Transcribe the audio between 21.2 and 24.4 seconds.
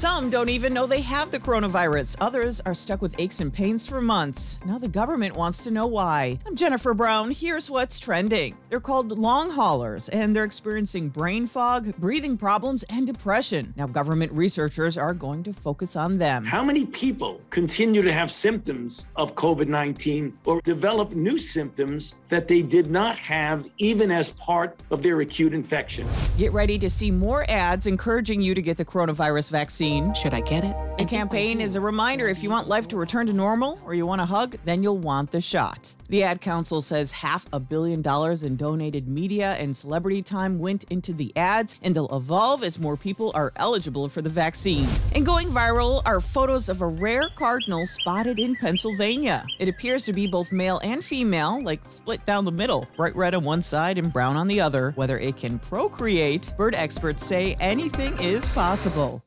symptoms that they did not have even as